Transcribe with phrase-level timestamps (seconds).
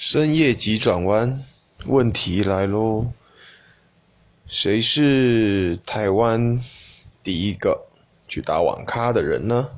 [0.00, 1.42] 深夜急转弯
[1.86, 3.08] 问题来喽
[4.46, 6.62] 谁是台湾
[7.24, 7.88] 第一个
[8.28, 9.70] 去打网咖的人呢？